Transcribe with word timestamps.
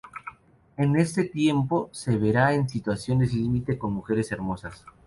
En 0.77 0.95
ese 0.95 1.25
tiempo 1.25 1.87
se 1.91 2.17
verá 2.17 2.55
en 2.55 2.67
situaciones 2.67 3.35
límite 3.35 3.77
con 3.77 3.93
mujeres 3.93 4.31
hermosas. 4.31 4.83